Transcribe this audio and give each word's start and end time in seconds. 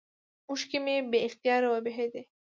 اوښکې 0.49 0.77
مې 0.85 0.95
بې 1.11 1.19
اختياره 1.27 1.67
وبهېدې. 1.69 2.21